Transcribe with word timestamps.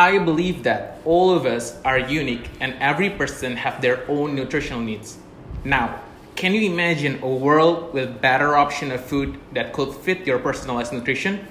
I 0.00 0.16
believe 0.16 0.62
that 0.62 0.96
all 1.04 1.28
of 1.30 1.44
us 1.44 1.76
are 1.84 1.98
unique 1.98 2.48
and 2.58 2.72
every 2.80 3.10
person 3.10 3.54
have 3.56 3.82
their 3.82 4.08
own 4.08 4.34
nutritional 4.34 4.80
needs. 4.80 5.18
Now, 5.62 6.00
can 6.36 6.54
you 6.54 6.72
imagine 6.72 7.22
a 7.22 7.28
world 7.28 7.92
with 7.92 8.18
better 8.22 8.56
option 8.56 8.92
of 8.92 9.04
food 9.04 9.38
that 9.52 9.74
could 9.74 9.92
fit 9.92 10.26
your 10.26 10.38
personalized 10.38 10.94
nutrition? 10.94 11.46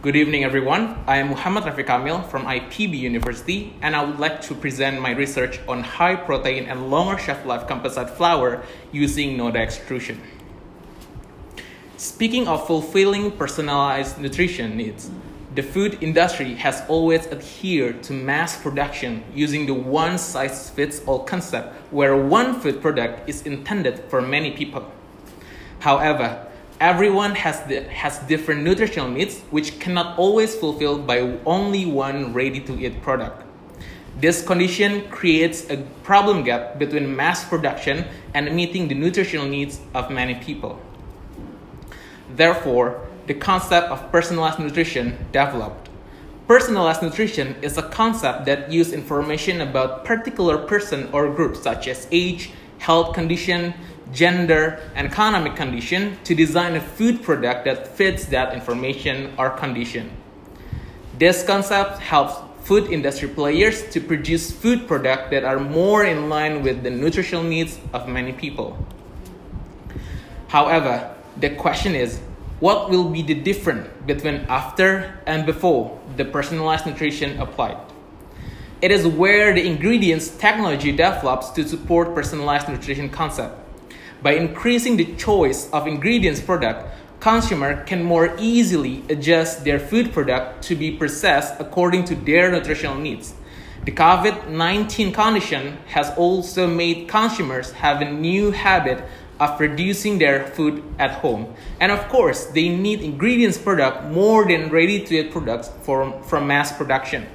Good 0.00 0.16
evening, 0.16 0.44
everyone. 0.44 1.04
I 1.06 1.18
am 1.18 1.28
Muhammad 1.28 1.64
Rafiq 1.64 1.88
Kamil 1.88 2.22
from 2.22 2.46
IPB 2.46 2.98
University, 2.98 3.74
and 3.82 3.94
I 3.94 4.02
would 4.02 4.18
like 4.18 4.40
to 4.48 4.54
present 4.54 5.02
my 5.02 5.10
research 5.10 5.60
on 5.68 5.82
high 5.82 6.16
protein 6.16 6.64
and 6.72 6.90
longer 6.90 7.20
shelf 7.20 7.44
life 7.44 7.68
composite 7.68 8.08
flour 8.08 8.62
using 8.92 9.36
Noda 9.36 9.56
extrusion. 9.56 10.22
Speaking 11.98 12.48
of 12.48 12.66
fulfilling 12.66 13.30
personalized 13.32 14.16
nutrition 14.16 14.74
needs, 14.74 15.10
the 15.54 15.62
food 15.62 15.98
industry 16.00 16.54
has 16.54 16.82
always 16.86 17.26
adhered 17.26 18.04
to 18.04 18.12
mass 18.12 18.60
production 18.60 19.24
using 19.34 19.66
the 19.66 19.74
one 19.74 20.16
size 20.16 20.70
fits 20.70 21.02
all 21.06 21.24
concept 21.24 21.74
where 21.90 22.16
one 22.16 22.60
food 22.60 22.80
product 22.80 23.28
is 23.28 23.42
intended 23.42 23.98
for 24.08 24.22
many 24.22 24.52
people. 24.52 24.88
However, 25.80 26.46
everyone 26.78 27.34
has, 27.34 27.62
the, 27.64 27.82
has 27.82 28.20
different 28.20 28.62
nutritional 28.62 29.10
needs 29.10 29.40
which 29.50 29.80
cannot 29.80 30.16
always 30.18 30.54
fulfilled 30.54 31.04
by 31.06 31.20
only 31.44 31.84
one 31.84 32.32
ready 32.32 32.60
to 32.60 32.78
eat 32.78 33.02
product. 33.02 33.42
This 34.20 34.46
condition 34.46 35.08
creates 35.08 35.68
a 35.68 35.78
problem 36.04 36.44
gap 36.44 36.78
between 36.78 37.16
mass 37.16 37.44
production 37.44 38.04
and 38.34 38.54
meeting 38.54 38.86
the 38.86 38.94
nutritional 38.94 39.46
needs 39.46 39.80
of 39.94 40.10
many 40.10 40.36
people. 40.36 40.80
Therefore, 42.36 43.09
the 43.30 43.34
concept 43.34 43.86
of 43.92 44.10
personalized 44.10 44.58
nutrition 44.58 45.16
developed. 45.30 45.88
Personalized 46.48 47.00
nutrition 47.00 47.54
is 47.62 47.78
a 47.78 47.82
concept 47.82 48.44
that 48.44 48.72
uses 48.72 48.92
information 48.92 49.60
about 49.60 50.04
particular 50.04 50.58
person 50.58 51.08
or 51.12 51.32
group 51.32 51.54
such 51.54 51.86
as 51.86 52.08
age, 52.10 52.50
health 52.78 53.14
condition, 53.14 53.72
gender, 54.12 54.80
and 54.96 55.06
economic 55.06 55.54
condition 55.54 56.18
to 56.24 56.34
design 56.34 56.74
a 56.74 56.80
food 56.80 57.22
product 57.22 57.66
that 57.66 57.86
fits 57.86 58.24
that 58.24 58.52
information 58.52 59.32
or 59.38 59.50
condition. 59.50 60.10
This 61.16 61.44
concept 61.44 62.00
helps 62.00 62.34
food 62.66 62.90
industry 62.90 63.28
players 63.28 63.88
to 63.90 64.00
produce 64.00 64.50
food 64.50 64.88
products 64.88 65.30
that 65.30 65.44
are 65.44 65.60
more 65.60 66.02
in 66.04 66.28
line 66.28 66.64
with 66.64 66.82
the 66.82 66.90
nutritional 66.90 67.44
needs 67.44 67.78
of 67.92 68.08
many 68.08 68.32
people. 68.32 68.76
However, 70.48 71.14
the 71.36 71.50
question 71.50 71.94
is 71.94 72.20
what 72.60 72.90
will 72.90 73.08
be 73.08 73.22
the 73.22 73.34
difference 73.34 73.88
between 74.06 74.46
after 74.48 75.18
and 75.26 75.46
before 75.46 75.98
the 76.16 76.24
personalized 76.26 76.86
nutrition 76.86 77.40
applied? 77.40 77.78
It 78.82 78.90
is 78.90 79.06
where 79.06 79.52
the 79.54 79.66
ingredients 79.66 80.28
technology 80.28 80.92
develops 80.92 81.50
to 81.50 81.66
support 81.66 82.14
personalized 82.14 82.68
nutrition 82.68 83.08
concept. 83.08 83.58
By 84.22 84.32
increasing 84.32 84.98
the 84.98 85.14
choice 85.16 85.70
of 85.70 85.86
ingredients 85.86 86.40
product, 86.40 86.86
consumer 87.20 87.82
can 87.84 88.02
more 88.02 88.36
easily 88.38 89.04
adjust 89.08 89.64
their 89.64 89.78
food 89.78 90.12
product 90.12 90.62
to 90.64 90.74
be 90.74 90.96
processed 90.96 91.54
according 91.58 92.04
to 92.04 92.14
their 92.14 92.50
nutritional 92.50 92.96
needs. 92.96 93.34
The 93.86 93.92
COVID-19 93.92 95.14
condition 95.14 95.78
has 95.86 96.10
also 96.18 96.66
made 96.66 97.08
consumers 97.08 97.72
have 97.72 98.02
a 98.02 98.10
new 98.10 98.50
habit 98.50 99.02
of 99.40 99.56
producing 99.56 100.18
their 100.18 100.46
food 100.48 100.84
at 100.98 101.10
home. 101.10 101.52
And 101.80 101.90
of 101.90 102.08
course, 102.08 102.44
they 102.46 102.68
need 102.68 103.00
ingredients 103.00 103.56
product 103.56 104.04
more 104.12 104.46
than 104.46 104.68
ready 104.70 105.04
to 105.06 105.14
eat 105.16 105.32
products 105.32 105.70
from, 105.82 106.22
from 106.22 106.46
mass 106.46 106.70
production. 106.70 107.26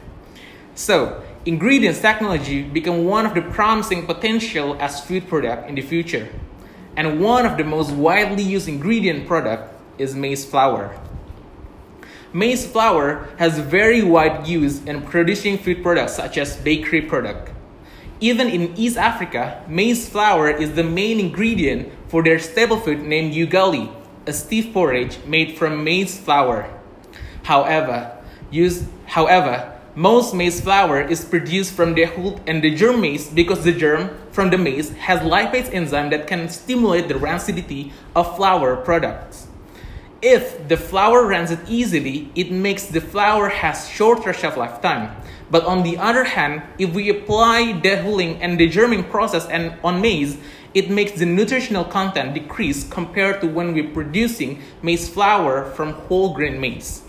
So, 0.76 1.24
ingredients 1.46 2.00
technology 2.00 2.62
become 2.62 3.06
one 3.06 3.26
of 3.26 3.34
the 3.34 3.42
promising 3.42 4.06
potential 4.06 4.78
as 4.80 5.04
food 5.04 5.28
product 5.28 5.68
in 5.68 5.76
the 5.76 5.82
future. 5.82 6.30
And 6.96 7.20
one 7.20 7.46
of 7.46 7.58
the 7.58 7.64
most 7.64 7.92
widely 7.92 8.44
used 8.44 8.70
ingredient 8.70 9.28
product 9.28 9.74
is 9.98 10.16
maize 10.16 10.46
flour. 10.46 10.98
Maize 12.32 12.68
flour 12.68 13.30
has 13.38 13.58
very 13.60 14.04
wide 14.04 14.46
use 14.46 14.84
in 14.84 15.02
producing 15.02 15.58
food 15.58 15.82
products 15.82 16.16
such 16.16 16.38
as 16.38 16.58
bakery 16.58 17.02
product. 17.02 17.52
Even 18.20 18.50
in 18.50 18.76
East 18.78 18.98
Africa, 18.98 19.64
maize 19.68 20.08
flour 20.08 20.50
is 20.50 20.74
the 20.74 20.84
main 20.84 21.20
ingredient 21.20 21.92
for 22.08 22.24
their 22.24 22.40
staple 22.40 22.80
food 22.80 23.02
named 23.02 23.34
ugali, 23.34 23.94
a 24.28 24.34
stiff 24.34 24.74
porridge 24.74 25.18
made 25.26 25.58
from 25.58 25.84
maize 25.84 26.20
flour. 26.20 26.70
However, 27.44 28.18
use, 28.50 28.86
however, 29.06 29.72
most 29.96 30.34
maize 30.34 30.60
flour 30.60 31.02
is 31.02 31.24
produced 31.24 31.74
from 31.74 31.94
the 31.94 32.04
hull 32.04 32.40
and 32.48 32.64
the 32.64 32.76
germ 32.76 33.02
maize 33.02 33.30
because 33.30 33.64
the 33.64 33.72
germ 33.72 34.10
from 34.32 34.50
the 34.50 34.58
maize 34.58 34.90
has 34.92 35.22
lipase 35.22 35.74
enzyme 35.74 36.10
that 36.10 36.28
can 36.28 36.50
stimulate 36.50 37.08
the 37.08 37.14
rancidity 37.14 37.92
of 38.16 38.36
flour 38.36 38.76
products. 38.76 39.48
If 40.22 40.68
the 40.68 40.78
flour 40.78 41.26
rancid 41.26 41.60
easily, 41.68 42.32
it 42.36 42.52
makes 42.52 42.86
the 42.86 43.02
flour 43.02 43.50
has 43.50 43.90
shorter 43.90 44.34
shelf 44.34 44.58
lifetime. 44.58 45.16
But 45.52 45.66
on 45.66 45.84
the 45.84 45.98
other 45.98 46.24
hand, 46.24 46.64
if 46.80 46.94
we 46.94 47.10
apply 47.10 47.80
dehulling 47.84 48.40
and 48.42 48.60
the 48.60 48.68
degerming 48.68 49.10
process 49.10 49.46
and 49.48 49.78
on 49.84 50.02
maize, 50.02 50.38
it 50.74 50.90
makes 50.90 51.14
the 51.14 51.26
nutritional 51.26 51.86
content 51.86 52.34
decrease 52.34 52.88
compared 52.90 53.42
to 53.42 53.48
when 53.48 53.74
we're 53.74 53.94
producing 53.94 54.62
maize 54.82 55.08
flour 55.08 55.72
from 55.72 55.94
whole 55.94 56.34
grain 56.34 56.60
maize. 56.60 57.05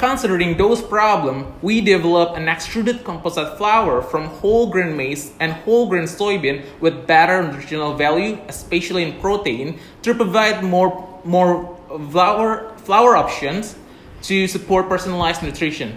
Considering 0.00 0.56
those 0.56 0.80
problems, 0.80 1.44
we 1.60 1.82
developed 1.82 2.34
an 2.34 2.48
extruded 2.48 3.04
composite 3.04 3.58
flour 3.58 4.00
from 4.00 4.28
whole 4.40 4.70
grain 4.70 4.96
maize 4.96 5.34
and 5.40 5.52
whole 5.52 5.90
grain 5.90 6.04
soybean 6.04 6.64
with 6.80 7.06
better 7.06 7.42
nutritional 7.42 7.92
value, 7.92 8.38
especially 8.48 9.02
in 9.02 9.20
protein, 9.20 9.78
to 10.00 10.14
provide 10.14 10.64
more, 10.64 11.20
more 11.22 11.76
flour, 12.10 12.74
flour 12.78 13.14
options 13.14 13.76
to 14.22 14.48
support 14.48 14.88
personalized 14.88 15.42
nutrition. 15.42 15.94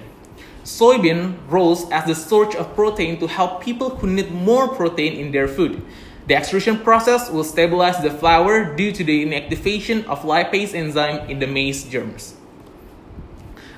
Soybean 0.65 1.37
rose 1.47 1.89
as 1.89 2.03
the 2.03 2.13
source 2.13 2.55
of 2.55 2.75
protein 2.75 3.17
to 3.21 3.27
help 3.27 3.63
people 3.63 3.89
who 3.89 4.07
need 4.07 4.29
more 4.33 4.67
protein 4.67 5.13
in 5.13 5.31
their 5.31 5.47
food. 5.47 5.81
The 6.27 6.35
extrusion 6.35 6.77
process 6.79 7.31
will 7.31 7.45
stabilize 7.45 8.03
the 8.03 8.11
flour 8.11 8.75
due 8.75 8.91
to 8.91 9.03
the 9.05 9.25
inactivation 9.25 10.03
of 10.07 10.23
lipase 10.23 10.73
enzyme 10.73 11.29
in 11.29 11.39
the 11.39 11.47
maize 11.47 11.85
germs. 11.85 12.35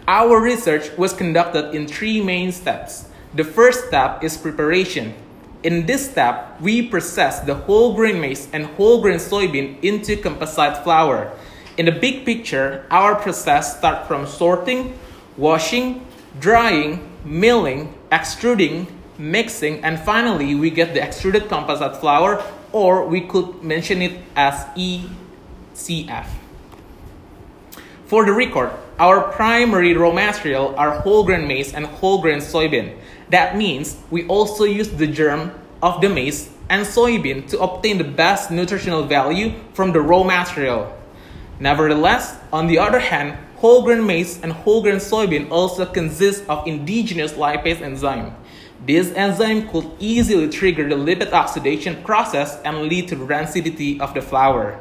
Our 0.07 0.39
research 0.39 0.95
was 0.97 1.13
conducted 1.13 1.73
in 1.73 1.87
three 1.87 2.21
main 2.21 2.51
steps. 2.51 3.09
The 3.33 3.43
first 3.43 3.87
step 3.87 4.23
is 4.23 4.37
preparation. 4.37 5.15
In 5.63 5.87
this 5.87 6.11
step, 6.11 6.61
we 6.61 6.87
process 6.87 7.39
the 7.39 7.55
whole 7.55 7.95
grain 7.95 8.21
maize 8.21 8.47
and 8.53 8.67
whole 8.77 9.01
grain 9.01 9.17
soybean 9.17 9.81
into 9.81 10.15
composite 10.15 10.83
flour. 10.83 11.33
In 11.77 11.87
the 11.87 11.91
big 11.91 12.23
picture, 12.23 12.85
our 12.91 13.15
process 13.15 13.77
starts 13.77 14.07
from 14.07 14.27
sorting, 14.27 14.93
washing, 15.37 16.05
drying, 16.39 17.01
milling, 17.25 17.91
extruding, 18.11 18.85
mixing, 19.17 19.83
and 19.83 19.99
finally 19.99 20.53
we 20.53 20.69
get 20.69 20.93
the 20.93 21.01
extruded 21.01 21.49
composite 21.49 21.97
flour, 21.97 22.43
or 22.71 23.07
we 23.07 23.21
could 23.21 23.63
mention 23.63 24.03
it 24.03 24.21
as 24.35 24.53
ECF. 24.77 26.44
For 28.07 28.23
the 28.23 28.33
record, 28.33 28.69
our 28.99 29.31
primary 29.31 29.97
raw 29.97 30.11
material 30.11 30.75
are 30.77 30.99
whole 31.01 31.23
grain 31.25 31.47
maize 31.47 31.73
and 31.73 31.87
whole 31.87 32.21
grain 32.21 32.37
soybean. 32.37 32.95
That 33.31 33.57
means 33.57 33.97
we 34.11 34.27
also 34.27 34.63
use 34.63 34.89
the 34.89 35.07
germ 35.07 35.51
of 35.81 36.01
the 36.01 36.09
maize 36.09 36.51
and 36.69 36.85
soybean 36.85 37.49
to 37.49 37.59
obtain 37.59 37.97
the 37.97 38.03
best 38.03 38.51
nutritional 38.51 39.05
value 39.05 39.53
from 39.73 39.91
the 39.91 40.01
raw 40.01 40.23
material. 40.23 40.95
Nevertheless, 41.59 42.37
on 42.53 42.67
the 42.67 42.77
other 42.77 42.99
hand, 42.99 43.39
whole 43.55 43.81
grain 43.81 44.05
maize 44.05 44.39
and 44.43 44.53
whole 44.53 44.83
grain 44.83 44.97
soybean 44.97 45.49
also 45.49 45.83
consist 45.83 46.47
of 46.47 46.67
indigenous 46.67 47.33
lipase 47.33 47.81
enzyme. 47.81 48.35
This 48.85 49.11
enzyme 49.13 49.67
could 49.69 49.89
easily 49.97 50.47
trigger 50.49 50.87
the 50.87 50.95
lipid 50.95 51.33
oxidation 51.33 52.03
process 52.03 52.61
and 52.61 52.83
lead 52.83 53.07
to 53.07 53.15
rancidity 53.15 53.99
of 53.99 54.13
the 54.13 54.21
flour. 54.21 54.79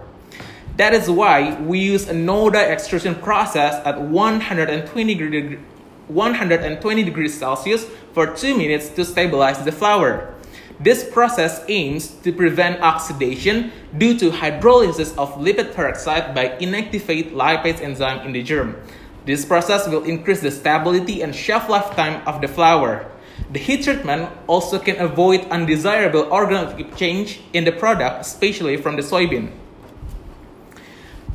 That 0.77 0.93
is 0.93 1.09
why 1.09 1.55
we 1.61 1.79
use 1.79 2.09
a 2.09 2.15
Noda 2.15 2.69
extrusion 2.69 3.15
process 3.15 3.75
at 3.87 4.01
120 4.01 5.15
degrees 5.15 5.59
120 6.09 7.03
degrees 7.03 7.39
Celsius 7.39 7.87
for 8.13 8.27
2 8.27 8.59
minutes 8.59 8.91
to 8.91 9.05
stabilize 9.05 9.65
the 9.65 9.73
flour. 9.73 10.35
This 10.81 11.09
process 11.09 11.65
aims 11.69 12.09
to 12.25 12.33
prevent 12.33 12.83
oxidation 12.83 13.73
due 13.97 14.19
to 14.19 14.31
hydrolysis 14.31 15.17
of 15.17 15.33
lipid 15.37 15.73
peroxide 15.75 16.35
by 16.35 16.49
inactivate 16.61 17.33
lipase 17.33 17.81
enzyme 17.81 18.27
in 18.27 18.33
the 18.33 18.43
germ. 18.43 18.77
This 19.25 19.47
process 19.47 19.89
will 19.89 20.05
increase 20.05 20.41
the 20.41 20.51
stability 20.51 21.23
and 21.23 21.35
shelf 21.35 21.71
lifetime 21.71 22.21
of 22.27 22.43
the 22.43 22.49
flour. 22.49 23.11
The 23.53 23.61
heat 23.61 23.85
treatment 23.85 24.29
also 24.47 24.79
can 24.79 25.01
avoid 25.01 25.49
undesirable 25.49 26.25
organoleptic 26.25 26.97
change 26.97 27.41
in 27.53 27.65
the 27.65 27.73
product, 27.73 28.21
especially 28.21 28.77
from 28.77 28.97
the 28.97 29.03
soybean. 29.03 29.53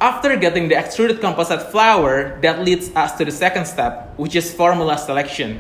After 0.01 0.37
getting 0.37 0.69
the 0.69 0.77
extruded 0.77 1.19
composite 1.19 1.71
flour, 1.71 2.39
that 2.39 2.63
leads 2.63 2.95
us 2.95 3.17
to 3.17 3.25
the 3.25 3.31
second 3.31 3.65
step, 3.65 4.13
which 4.15 4.33
is 4.33 4.53
formula 4.53 4.97
selection. 4.97 5.59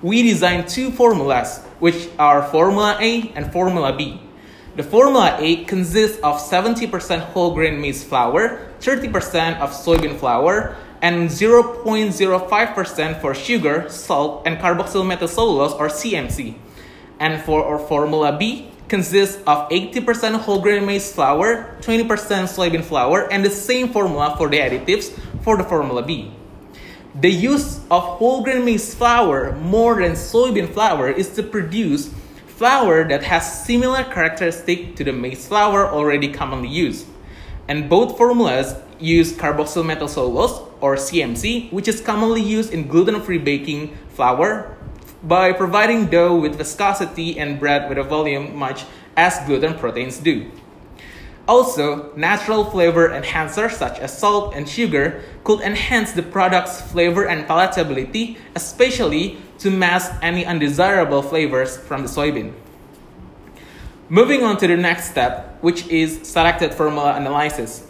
We 0.00 0.22
designed 0.22 0.68
two 0.68 0.92
formulas, 0.92 1.58
which 1.80 2.08
are 2.16 2.44
Formula 2.50 2.96
A 3.00 3.32
and 3.34 3.52
Formula 3.52 3.92
B. 3.96 4.22
The 4.76 4.84
Formula 4.84 5.36
A 5.40 5.64
consists 5.64 6.18
of 6.22 6.36
70% 6.36 7.18
whole 7.34 7.52
grain 7.52 7.80
maize 7.80 8.04
flour, 8.04 8.68
30% 8.78 9.58
of 9.58 9.70
soybean 9.70 10.16
flour, 10.16 10.76
and 11.02 11.28
0.05% 11.28 13.20
for 13.20 13.34
sugar, 13.34 13.88
salt, 13.88 14.46
and 14.46 14.58
carboxyl 14.58 15.02
methylcellulose 15.02 15.74
or 15.76 15.88
CMC. 15.88 16.54
And 17.18 17.42
for 17.42 17.64
our 17.64 17.80
Formula 17.80 18.36
B, 18.38 18.69
consists 18.90 19.36
of 19.46 19.70
80% 19.70 20.40
whole 20.40 20.60
grain 20.60 20.84
maize 20.84 21.12
flour, 21.12 21.76
20% 21.80 22.06
soybean 22.50 22.84
flour, 22.84 23.32
and 23.32 23.44
the 23.44 23.50
same 23.50 23.88
formula 23.88 24.34
for 24.36 24.50
the 24.50 24.58
additives 24.58 25.16
for 25.42 25.56
the 25.56 25.64
Formula 25.64 26.02
B. 26.02 26.32
The 27.14 27.30
use 27.30 27.78
of 27.90 28.02
whole 28.02 28.42
grain 28.42 28.64
maize 28.64 28.94
flour 28.94 29.52
more 29.52 30.02
than 30.02 30.12
soybean 30.12 30.68
flour 30.74 31.08
is 31.08 31.30
to 31.36 31.42
produce 31.42 32.12
flour 32.46 33.08
that 33.08 33.22
has 33.22 33.64
similar 33.64 34.04
characteristic 34.04 34.96
to 34.96 35.04
the 35.04 35.12
maize 35.12 35.48
flour 35.48 35.88
already 35.88 36.30
commonly 36.30 36.68
used. 36.68 37.06
And 37.68 37.88
both 37.88 38.18
formulas 38.18 38.74
use 38.98 39.32
carboxyl 39.32 39.84
methylcellulose 39.84 40.68
or 40.80 40.96
CMC, 40.96 41.72
which 41.72 41.88
is 41.88 42.00
commonly 42.00 42.42
used 42.42 42.72
in 42.72 42.88
gluten-free 42.88 43.38
baking 43.38 43.96
flour 44.10 44.76
by 45.22 45.52
providing 45.52 46.06
dough 46.06 46.38
with 46.38 46.56
viscosity 46.56 47.38
and 47.38 47.60
bread 47.60 47.88
with 47.88 47.98
a 47.98 48.02
volume 48.02 48.56
much 48.56 48.84
as 49.16 49.38
gluten 49.46 49.74
proteins 49.74 50.18
do. 50.18 50.50
Also, 51.46 52.14
natural 52.14 52.64
flavor 52.64 53.08
enhancers 53.08 53.72
such 53.72 53.98
as 53.98 54.16
salt 54.16 54.54
and 54.54 54.68
sugar 54.68 55.22
could 55.42 55.60
enhance 55.60 56.12
the 56.12 56.22
product's 56.22 56.80
flavor 56.80 57.26
and 57.26 57.46
palatability, 57.48 58.38
especially 58.54 59.36
to 59.58 59.70
mask 59.70 60.12
any 60.22 60.46
undesirable 60.46 61.22
flavors 61.22 61.76
from 61.76 62.02
the 62.02 62.08
soybean. 62.08 62.52
Moving 64.08 64.42
on 64.42 64.56
to 64.58 64.66
the 64.66 64.76
next 64.76 65.10
step, 65.10 65.58
which 65.60 65.86
is 65.88 66.20
selected 66.22 66.74
formula 66.74 67.16
analysis. 67.16 67.86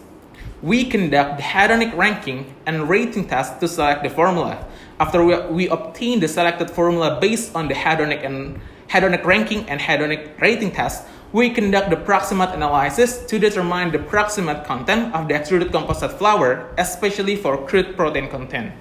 We 0.61 0.85
conduct 0.85 1.37
the 1.37 1.43
hedonic 1.43 1.95
ranking 1.95 2.55
and 2.65 2.89
rating 2.89 3.27
test 3.27 3.59
to 3.59 3.67
select 3.67 4.03
the 4.03 4.09
formula. 4.09 4.65
After 5.01 5.25
we, 5.25 5.35
we 5.47 5.67
obtain 5.67 6.19
the 6.19 6.27
selected 6.27 6.69
formula 6.69 7.17
based 7.19 7.55
on 7.55 7.67
the 7.67 7.73
hedonic 7.73 8.23
and 8.23 8.61
hedonic 8.87 9.25
ranking 9.25 9.67
and 9.67 9.81
hedonic 9.81 10.39
rating 10.39 10.69
test, 10.69 11.07
we 11.33 11.49
conduct 11.49 11.89
the 11.89 11.95
proximate 11.95 12.53
analysis 12.53 13.25
to 13.25 13.39
determine 13.39 13.91
the 13.91 13.97
proximate 13.97 14.63
content 14.63 15.15
of 15.15 15.27
the 15.27 15.33
extruded 15.33 15.71
composite 15.71 16.11
flour, 16.11 16.69
especially 16.77 17.35
for 17.35 17.65
crude 17.65 17.95
protein 17.95 18.29
content. 18.29 18.73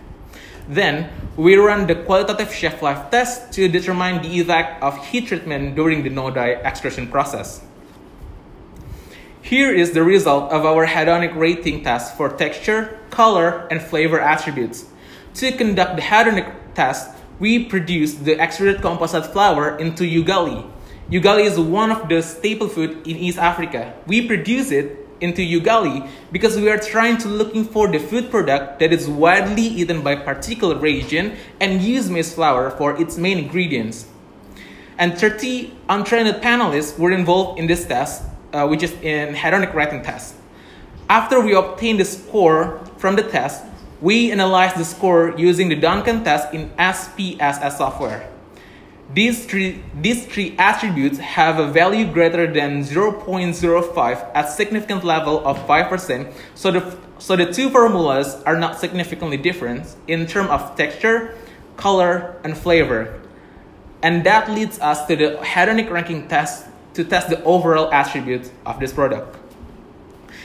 Then, 0.69 1.09
we 1.39 1.57
run 1.57 1.87
the 1.87 1.95
qualitative 1.95 2.53
shelf 2.53 2.83
life 2.83 3.11
test 3.11 3.51
to 3.55 3.67
determine 3.69 4.21
the 4.21 4.41
effect 4.41 4.83
of 4.83 5.03
heat 5.07 5.29
treatment 5.29 5.75
during 5.75 6.03
the 6.03 6.11
no-dye 6.11 6.61
extrusion 6.69 7.07
process. 7.07 7.63
Here 9.41 9.73
is 9.73 9.93
the 9.93 10.03
result 10.03 10.53
of 10.53 10.67
our 10.67 10.87
hedonic 10.87 11.35
rating 11.35 11.83
test 11.83 12.15
for 12.19 12.29
texture, 12.29 12.99
color, 13.09 13.67
and 13.71 13.81
flavor 13.81 14.21
attributes. 14.21 14.90
To 15.35 15.53
conduct 15.53 15.97
the 15.97 16.03
hedonic 16.03 16.53
test, 16.75 17.11
we 17.38 17.65
produce 17.65 18.15
the 18.15 18.38
extruded 18.41 18.82
composite 18.82 19.27
flour 19.27 19.79
into 19.79 20.03
ugali. 20.03 20.69
Ugali 21.11 21.44
is 21.44 21.59
one 21.59 21.91
of 21.91 22.09
the 22.09 22.21
staple 22.21 22.69
food 22.69 23.06
in 23.06 23.17
East 23.17 23.38
Africa. 23.38 23.94
We 24.06 24.27
produce 24.27 24.71
it 24.71 25.09
into 25.21 25.43
ugali 25.43 26.09
because 26.32 26.56
we 26.56 26.69
are 26.69 26.79
trying 26.79 27.19
to 27.19 27.29
looking 27.29 27.65
for 27.65 27.88
the 27.88 27.99
food 27.99 28.31
product 28.31 28.81
that 28.81 28.93
is 28.93 29.09
widely 29.09 29.62
eaten 29.62 30.03
by 30.03 30.17
particular 30.17 30.77
region 30.77 31.37
and 31.61 31.81
use 31.81 32.11
maize 32.11 32.35
flour 32.35 32.71
for 32.71 33.00
its 33.00 33.17
main 33.17 33.38
ingredients. 33.38 34.06
And 34.99 35.17
30 35.17 35.73
untrained 35.88 36.43
panelists 36.43 36.99
were 36.99 37.12
involved 37.12 37.59
in 37.59 37.67
this 37.67 37.87
test, 37.87 38.23
uh, 38.53 38.67
which 38.67 38.83
is 38.83 38.93
in 39.00 39.35
hedonic 39.35 39.73
rating 39.75 40.03
test. 40.03 40.35
After 41.09 41.41
we 41.41 41.55
obtain 41.55 41.97
the 41.97 42.05
score 42.05 42.85
from 42.99 43.17
the 43.17 43.23
test, 43.23 43.65
we 44.00 44.32
analyze 44.32 44.75
the 44.75 44.85
score 44.85 45.35
using 45.37 45.69
the 45.69 45.76
Duncan 45.76 46.25
test 46.25 46.55
in 46.55 46.70
SPSS 46.70 47.76
software. 47.76 48.29
These 49.12 49.44
three, 49.47 49.82
these 50.00 50.25
three 50.26 50.55
attributes 50.56 51.19
have 51.19 51.58
a 51.58 51.67
value 51.67 52.11
greater 52.11 52.50
than 52.50 52.85
0.05 52.85 54.31
at 54.35 54.49
significant 54.50 55.02
level 55.02 55.44
of 55.44 55.58
5%, 55.67 56.32
so 56.55 56.70
the, 56.70 56.97
so 57.19 57.35
the 57.35 57.52
two 57.52 57.70
formulas 57.70 58.41
are 58.47 58.56
not 58.56 58.79
significantly 58.79 59.37
different 59.37 59.97
in 60.06 60.26
terms 60.26 60.50
of 60.50 60.76
texture, 60.76 61.35
color, 61.76 62.37
and 62.44 62.56
flavor. 62.56 63.20
And 64.02 64.25
that 64.25 64.49
leads 64.49 64.79
us 64.79 65.05
to 65.06 65.17
the 65.17 65.38
hedonic 65.43 65.91
ranking 65.91 66.29
test 66.29 66.67
to 66.94 67.05
test 67.05 67.29
the 67.29 67.43
overall 67.43 67.93
attributes 67.93 68.50
of 68.64 68.79
this 68.79 68.93
product. 68.93 69.37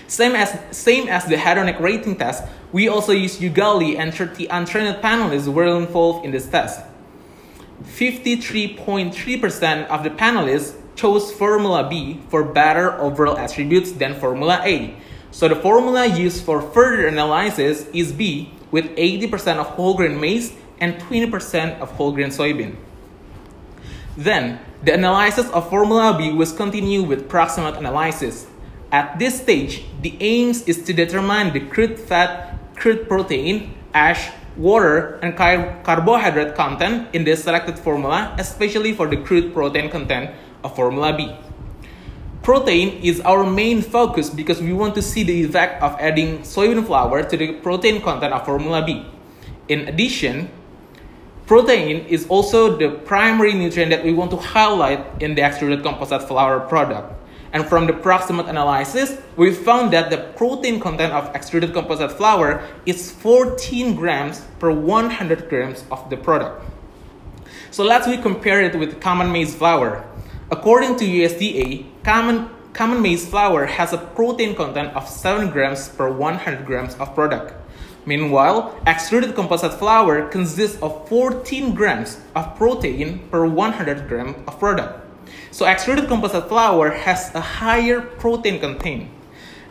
Same 0.08 0.36
as, 0.36 0.58
same 0.76 1.08
as 1.08 1.26
the 1.26 1.36
hedonic 1.36 1.80
rating 1.80 2.16
test, 2.16 2.44
we 2.72 2.88
also 2.88 3.12
use 3.12 3.40
Ugali 3.40 3.98
and 3.98 4.14
30 4.14 4.48
untrained 4.48 5.02
panelists 5.02 5.52
were 5.52 5.78
involved 5.78 6.26
in 6.26 6.32
this 6.32 6.48
test. 6.48 6.82
53.3% 7.84 9.88
of 9.88 10.04
the 10.04 10.10
panelists 10.10 10.76
chose 10.96 11.32
Formula 11.32 11.88
B 11.90 12.22
for 12.30 12.44
better 12.44 12.94
overall 13.00 13.38
attributes 13.38 13.92
than 13.94 14.16
Formula 14.16 14.62
A. 14.64 14.96
So 15.32 15.50
the 15.50 15.56
formula 15.56 16.06
used 16.06 16.46
for 16.46 16.62
further 16.62 17.08
analysis 17.08 17.88
is 17.94 18.14
B 18.14 18.52
with 18.72 18.86
80% 18.96 19.58
of 19.58 19.68
whole 19.68 19.94
grain 19.94 20.20
maize 20.20 20.54
and 20.80 20.96
20% 20.96 21.80
of 21.80 21.92
whole 21.92 22.14
grain 22.14 22.30
soybean. 22.30 22.78
Then, 24.18 24.60
the 24.82 24.94
analysis 24.94 25.50
of 25.50 25.70
Formula 25.70 26.16
B 26.18 26.32
was 26.32 26.54
continued 26.54 27.10
with 27.10 27.28
proximate 27.28 27.76
analysis. 27.76 28.48
At 28.92 29.20
this 29.20 29.42
stage, 29.42 29.84
the 30.02 30.16
aims 30.20 30.64
is 30.64 30.84
to 30.84 30.94
determine 30.94 31.54
the 31.54 31.60
crude 31.60 32.00
fat, 32.00 32.58
crude 32.76 33.08
protein, 33.08 33.74
ash, 33.94 34.32
water, 34.58 35.20
and 35.22 35.36
car- 35.36 35.82
carbohydrate 35.84 36.56
content 36.56 37.08
in 37.14 37.24
the 37.24 37.36
selected 37.36 37.80
formula, 37.80 38.36
especially 38.40 38.94
for 38.94 39.08
the 39.08 39.18
crude 39.18 39.54
protein 39.54 39.90
content 39.90 40.32
of 40.64 40.76
Formula 40.76 41.16
B. 41.16 41.36
Protein 42.42 43.02
is 43.02 43.22
our 43.22 43.44
main 43.44 43.82
focus 43.82 44.30
because 44.30 44.62
we 44.62 44.72
want 44.72 44.94
to 44.96 45.02
see 45.02 45.24
the 45.24 45.44
effect 45.44 45.82
of 45.82 45.98
adding 46.00 46.40
soybean 46.40 46.86
flour 46.86 47.24
to 47.24 47.36
the 47.36 47.54
protein 47.54 48.02
content 48.02 48.34
of 48.34 48.46
Formula 48.46 48.86
B. 48.86 49.04
In 49.68 49.88
addition, 49.88 50.50
protein 51.48 52.06
is 52.06 52.28
also 52.28 52.78
the 52.78 52.90
primary 52.90 53.54
nutrient 53.54 53.90
that 53.90 54.06
we 54.06 54.14
want 54.14 54.30
to 54.32 54.38
highlight 54.38 55.02
in 55.22 55.34
the 55.34 55.42
extruded 55.42 55.82
composite 55.82 56.22
flour 56.28 56.60
product. 56.60 57.25
And 57.56 57.66
from 57.66 57.88
the 57.88 57.94
proximate 57.94 58.48
analysis, 58.48 59.18
we 59.38 59.54
found 59.54 59.94
that 59.94 60.10
the 60.10 60.18
protein 60.36 60.78
content 60.78 61.14
of 61.14 61.34
extruded 61.34 61.72
composite 61.72 62.12
flour 62.12 62.62
is 62.86 63.14
14 63.14 63.96
grams 63.96 64.42
per 64.60 64.72
100 64.72 65.48
grams 65.48 65.86
of 65.90 66.10
the 66.10 66.18
product. 66.18 66.62
So 67.72 67.86
let's 67.86 68.08
we 68.08 68.18
compare 68.18 68.62
it 68.62 68.78
with 68.78 69.00
common 69.00 69.32
maize 69.32 69.56
flour. 69.56 70.04
According 70.52 70.98
to 70.98 71.06
USDA, 71.06 71.86
common, 72.04 72.50
common 72.74 73.02
maize 73.02 73.26
flour 73.26 73.66
has 73.66 73.94
a 73.94 74.00
protein 74.00 74.54
content 74.54 74.94
of 74.94 75.08
7 75.08 75.50
grams 75.50 75.88
per 75.88 76.12
100 76.12 76.66
grams 76.66 76.96
of 76.96 77.16
product. 77.16 77.54
Meanwhile, 78.06 78.78
extruded 78.86 79.34
composite 79.34 79.80
flour 79.80 80.28
consists 80.28 80.82
of 80.82 81.08
14 81.08 81.74
grams 81.74 82.20
of 82.36 82.58
protein 82.58 83.20
per 83.32 83.46
100 83.46 84.10
grams 84.10 84.36
of 84.46 84.60
product. 84.60 85.05
So 85.56 85.64
extruded 85.64 86.10
composite 86.10 86.50
flour 86.50 86.92
has 86.92 87.34
a 87.34 87.40
higher 87.40 88.02
protein 88.02 88.60
content 88.60 89.08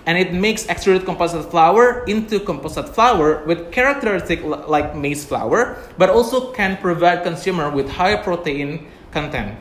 and 0.07 0.17
it 0.17 0.33
makes 0.33 0.65
extruded 0.67 1.05
composite 1.05 1.45
flour 1.51 2.05
into 2.07 2.41
composite 2.41 2.89
flour 2.89 3.45
with 3.45 3.71
characteristic 3.71 4.43
like 4.43 4.97
maize 4.97 5.27
flour, 5.27 5.77
but 5.99 6.09
also 6.09 6.53
can 6.53 6.79
provide 6.79 7.23
consumer 7.23 7.69
with 7.69 7.91
higher 7.91 8.17
protein 8.17 8.87
content. 9.11 9.59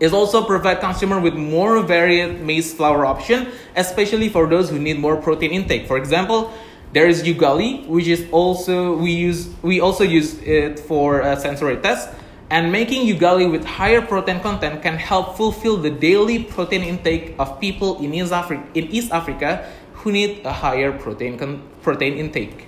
It 0.00 0.12
also 0.12 0.42
provide 0.42 0.80
consumer 0.80 1.20
with 1.20 1.34
more 1.34 1.82
varied 1.84 2.40
maize 2.40 2.74
flour 2.74 3.06
option, 3.06 3.46
especially 3.76 4.28
for 4.28 4.48
those 4.48 4.70
who 4.70 4.80
need 4.80 4.98
more 4.98 5.14
protein 5.14 5.52
intake. 5.52 5.86
For 5.86 5.98
example, 5.98 6.52
there 6.92 7.06
is 7.06 7.22
ugali, 7.22 7.86
which 7.86 8.08
is 8.08 8.26
also 8.32 8.96
we 8.96 9.12
use 9.12 9.50
we 9.62 9.78
also 9.78 10.02
use 10.02 10.42
it 10.42 10.80
for 10.80 11.20
a 11.20 11.38
sensory 11.38 11.76
test. 11.76 12.08
And 12.50 12.72
making 12.72 13.06
ugali 13.06 13.50
with 13.50 13.64
higher 13.64 14.00
protein 14.00 14.40
content 14.40 14.82
can 14.82 14.96
help 14.96 15.36
fulfill 15.36 15.76
the 15.76 15.90
daily 15.90 16.44
protein 16.44 16.82
intake 16.82 17.34
of 17.38 17.60
people 17.60 18.02
in 18.02 18.14
East 18.14 18.32
Africa, 18.32 18.64
in 18.74 18.86
East 18.88 19.12
Africa 19.12 19.68
who 19.92 20.12
need 20.12 20.46
a 20.46 20.52
higher 20.52 20.92
protein, 20.92 21.36
con- 21.36 21.62
protein 21.82 22.14
intake. 22.14 22.66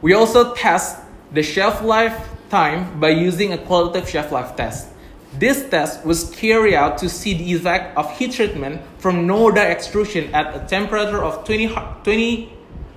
We 0.00 0.14
also 0.14 0.54
test 0.54 0.98
the 1.32 1.42
shelf 1.42 1.82
life 1.82 2.28
time 2.50 3.00
by 3.00 3.10
using 3.10 3.52
a 3.52 3.58
qualitative 3.58 4.08
shelf 4.08 4.30
life 4.30 4.54
test. 4.56 4.88
This 5.38 5.68
test 5.68 6.04
was 6.04 6.30
carried 6.30 6.74
out 6.74 6.98
to 6.98 7.08
see 7.08 7.34
the 7.34 7.52
effect 7.54 7.96
of 7.96 8.16
heat 8.18 8.32
treatment 8.32 8.82
from 8.98 9.26
no 9.26 9.50
dye 9.50 9.70
extrusion 9.70 10.32
at 10.34 10.54
a 10.54 10.66
temperature 10.66 11.22
of 11.22 11.44
20, 11.44 11.68
20 12.02 12.52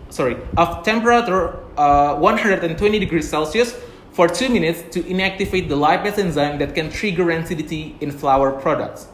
sorry, 0.10 0.38
of 0.58 0.84
temperature 0.84 1.60
uh, 1.78 2.16
120 2.16 3.00
degrees 3.00 3.30
Celsius 3.30 3.76
for 4.14 4.28
2 4.28 4.50
minutes 4.50 4.84
to 4.94 5.02
inactivate 5.04 5.68
the 5.68 5.76
lipase 5.76 6.18
enzyme 6.18 6.60
that 6.60 6.76
can 6.76 6.90
trigger 6.90 7.26
rancidity 7.26 8.00
in 8.02 8.12
flour 8.12 8.52
products. 8.52 9.08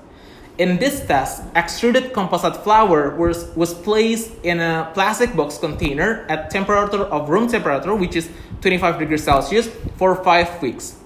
In 0.57 0.77
this 0.77 1.05
test, 1.07 1.43
extruded 1.55 2.11
composite 2.11 2.57
flour 2.57 3.15
was, 3.15 3.45
was 3.55 3.73
placed 3.73 4.33
in 4.43 4.59
a 4.59 4.91
plastic 4.93 5.33
box 5.33 5.57
container 5.57 6.25
at 6.27 6.49
temperature 6.49 7.03
of 7.05 7.29
room 7.29 7.47
temperature, 7.47 7.95
which 7.95 8.17
is 8.17 8.29
25 8.59 8.99
degrees 8.99 9.23
Celsius, 9.23 9.69
for 9.95 10.15
5 10.15 10.61
weeks. 10.61 10.97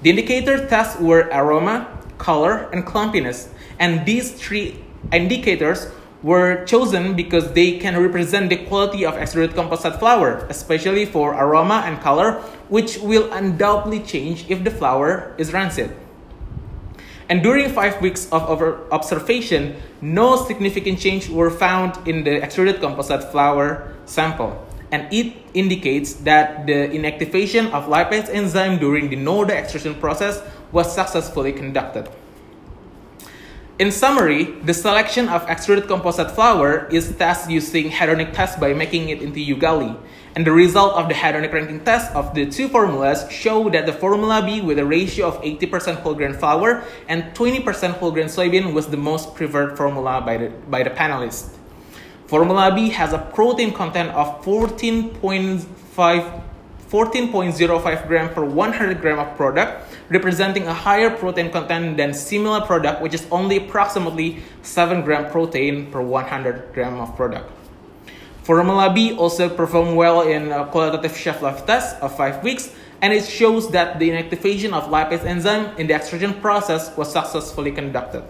The 0.00 0.08
indicator 0.08 0.66
tests 0.66 0.98
were 0.98 1.28
aroma, 1.30 1.88
color, 2.16 2.70
and 2.72 2.86
clumpiness, 2.86 3.48
and 3.78 4.06
these 4.06 4.32
three 4.32 4.82
indicators 5.12 5.88
were 6.22 6.64
chosen 6.64 7.14
because 7.14 7.52
they 7.52 7.78
can 7.78 8.00
represent 8.00 8.48
the 8.48 8.56
quality 8.66 9.04
of 9.04 9.16
extruded 9.16 9.54
composite 9.54 9.98
flour, 9.98 10.46
especially 10.48 11.04
for 11.04 11.34
aroma 11.34 11.82
and 11.84 12.00
color, 12.00 12.40
which 12.68 12.98
will 12.98 13.32
undoubtedly 13.32 14.00
change 14.00 14.46
if 14.48 14.62
the 14.62 14.70
flour 14.70 15.34
is 15.38 15.52
rancid. 15.52 15.94
And 17.28 17.42
during 17.42 17.70
five 17.70 18.00
weeks 18.00 18.28
of 18.30 18.42
observation, 18.92 19.76
no 20.00 20.36
significant 20.36 20.98
change 20.98 21.28
were 21.28 21.50
found 21.50 21.96
in 22.06 22.24
the 22.24 22.42
extruded 22.42 22.80
composite 22.80 23.24
flour 23.32 23.94
sample. 24.04 24.66
And 24.90 25.10
it 25.12 25.34
indicates 25.54 26.14
that 26.28 26.66
the 26.66 26.88
inactivation 26.92 27.70
of 27.72 27.86
lipase 27.86 28.28
enzyme 28.28 28.78
during 28.78 29.08
the 29.08 29.16
no 29.16 29.44
dye 29.44 29.54
extrusion 29.54 29.94
process 29.94 30.42
was 30.70 30.94
successfully 30.94 31.52
conducted. 31.52 32.08
In 33.82 33.90
summary, 33.90 34.44
the 34.62 34.72
selection 34.72 35.28
of 35.28 35.42
extruded 35.48 35.88
composite 35.88 36.30
flour 36.30 36.86
is 36.92 37.16
tested 37.16 37.50
using 37.50 37.90
hedonic 37.90 38.32
test 38.32 38.60
by 38.60 38.72
making 38.72 39.08
it 39.08 39.20
into 39.20 39.40
ugali. 39.40 39.98
And 40.36 40.46
the 40.46 40.52
result 40.52 40.94
of 40.94 41.08
the 41.08 41.14
hedonic 41.14 41.52
ranking 41.52 41.82
test 41.82 42.14
of 42.14 42.32
the 42.32 42.46
two 42.46 42.68
formulas 42.68 43.26
show 43.28 43.68
that 43.70 43.86
the 43.86 43.92
formula 43.92 44.40
B 44.46 44.60
with 44.60 44.78
a 44.78 44.86
ratio 44.86 45.26
of 45.26 45.42
80% 45.42 45.96
whole 45.96 46.14
grain 46.14 46.32
flour 46.32 46.84
and 47.08 47.34
20% 47.34 47.94
whole 47.94 48.12
grain 48.12 48.26
soybean 48.26 48.72
was 48.72 48.86
the 48.86 48.96
most 48.96 49.34
preferred 49.34 49.76
formula 49.76 50.22
by 50.24 50.36
the, 50.36 50.50
by 50.70 50.84
the 50.84 50.90
panelists. 50.90 51.50
Formula 52.28 52.72
B 52.72 52.88
has 52.90 53.12
a 53.12 53.18
protein 53.18 53.74
content 53.74 54.10
of 54.10 54.44
14.5 54.44 56.42
14.05 56.92 58.06
gram 58.06 58.28
per 58.34 58.44
100 58.44 59.00
gram 59.00 59.18
of 59.18 59.34
product, 59.34 59.91
representing 60.12 60.66
a 60.66 60.74
higher 60.74 61.10
protein 61.10 61.50
content 61.50 61.96
than 61.96 62.12
similar 62.12 62.60
product, 62.60 63.00
which 63.00 63.14
is 63.14 63.26
only 63.30 63.56
approximately 63.56 64.42
7 64.62 65.02
gram 65.02 65.30
protein 65.30 65.90
per 65.90 66.02
100 66.02 66.74
gram 66.74 67.00
of 67.00 67.16
product. 67.16 67.50
Formula 68.42 68.92
B 68.92 69.16
also 69.16 69.48
performed 69.48 69.96
well 69.96 70.22
in 70.22 70.52
a 70.52 70.66
qualitative 70.66 71.16
shelf 71.16 71.42
life 71.42 71.64
test 71.64 71.96
of 72.02 72.14
5 72.16 72.42
weeks, 72.44 72.74
and 73.00 73.12
it 73.12 73.24
shows 73.24 73.70
that 73.70 73.98
the 73.98 74.10
inactivation 74.10 74.72
of 74.72 74.90
lipase 74.90 75.24
enzyme 75.24 75.74
in 75.78 75.86
the 75.86 75.94
extrusion 75.94 76.34
process 76.40 76.94
was 76.96 77.10
successfully 77.10 77.72
conducted. 77.72 78.22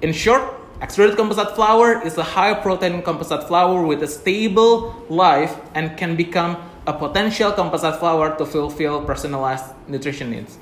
In 0.00 0.12
short, 0.12 0.42
extruded 0.80 1.16
composite 1.16 1.54
flour 1.54 2.00
is 2.06 2.16
a 2.18 2.22
high 2.22 2.54
protein 2.54 3.02
composite 3.02 3.46
flour 3.46 3.84
with 3.84 4.02
a 4.02 4.08
stable 4.08 4.94
life 5.08 5.56
and 5.74 5.96
can 5.96 6.16
become 6.16 6.56
a 6.86 6.92
potential 6.92 7.52
composite 7.52 7.98
flour 7.98 8.36
to 8.38 8.46
fulfill 8.46 9.04
personalized 9.04 9.66
nutrition 9.86 10.30
needs. 10.30 10.58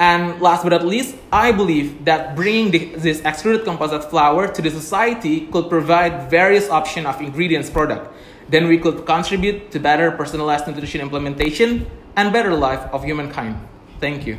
And 0.00 0.40
last 0.40 0.62
but 0.62 0.70
not 0.70 0.86
least, 0.86 1.14
I 1.30 1.52
believe 1.52 2.06
that 2.06 2.34
bringing 2.34 2.70
the, 2.70 2.96
this 2.96 3.20
extruded 3.20 3.66
composite 3.66 4.02
flour 4.08 4.48
to 4.48 4.62
the 4.62 4.70
society 4.70 5.46
could 5.52 5.68
provide 5.68 6.30
various 6.30 6.70
options 6.70 7.06
of 7.06 7.20
ingredients 7.20 7.68
product. 7.68 8.10
Then 8.48 8.66
we 8.66 8.78
could 8.78 9.04
contribute 9.04 9.70
to 9.72 9.78
better 9.78 10.10
personalized 10.10 10.66
nutrition 10.66 11.02
implementation 11.02 11.84
and 12.16 12.32
better 12.32 12.54
life 12.54 12.80
of 12.94 13.04
humankind. 13.04 13.60
Thank 14.00 14.26
you. 14.26 14.38